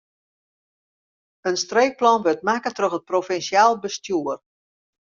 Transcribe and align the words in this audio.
In 1.49 1.57
streekplan 1.63 2.21
wurdt 2.23 2.45
makke 2.47 2.71
troch 2.77 2.97
it 2.99 3.07
provinsjaal 3.09 3.73
bestjoer. 3.83 4.37